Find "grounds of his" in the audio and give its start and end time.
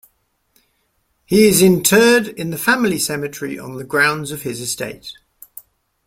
3.83-4.59